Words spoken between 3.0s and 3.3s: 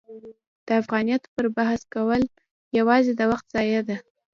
د